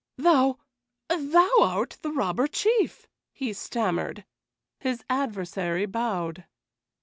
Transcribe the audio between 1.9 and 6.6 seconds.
the Robber Chief," he stammered. His adversary bowed.